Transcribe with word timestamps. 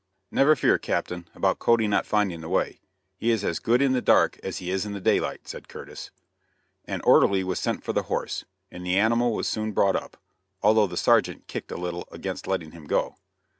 "Never 0.31 0.55
fear, 0.55 0.79
Captain, 0.79 1.27
about 1.35 1.59
Cody 1.59 1.87
not 1.87 2.07
finding 2.07 2.41
the 2.41 2.49
way; 2.49 2.79
he 3.17 3.29
is 3.29 3.43
as 3.43 3.59
good 3.59 3.83
in 3.83 3.91
the 3.93 4.01
dark 4.01 4.39
as 4.41 4.57
he 4.57 4.71
is 4.71 4.83
in 4.83 4.93
the 4.93 4.99
daylight," 4.99 5.47
said 5.47 5.67
Curtis. 5.67 6.09
An 6.85 7.01
orderly 7.01 7.43
was 7.43 7.59
sent 7.59 7.83
for 7.83 7.93
the 7.93 8.01
horse, 8.09 8.43
and 8.71 8.83
the 8.83 8.97
animal 8.97 9.31
was 9.35 9.47
soon 9.47 9.73
brought 9.73 9.95
up, 9.95 10.17
although 10.63 10.87
the 10.87 10.97
sergeant 10.97 11.45
"kicked" 11.45 11.71
a 11.71 11.77
little 11.77 12.07
against 12.11 12.47
letting 12.47 12.71
him 12.71 12.85
go. 12.85 13.15